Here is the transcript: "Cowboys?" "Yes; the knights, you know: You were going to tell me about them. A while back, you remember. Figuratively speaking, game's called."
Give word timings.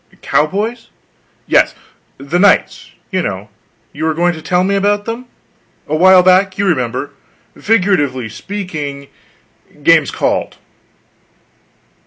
"Cowboys?" 0.23 0.89
"Yes; 1.45 1.75
the 2.17 2.39
knights, 2.39 2.89
you 3.11 3.21
know: 3.21 3.49
You 3.93 4.05
were 4.05 4.15
going 4.15 4.33
to 4.33 4.41
tell 4.41 4.63
me 4.63 4.73
about 4.73 5.05
them. 5.05 5.27
A 5.87 5.95
while 5.95 6.23
back, 6.23 6.57
you 6.57 6.65
remember. 6.65 7.11
Figuratively 7.55 8.27
speaking, 8.27 9.09
game's 9.83 10.09
called." 10.09 10.57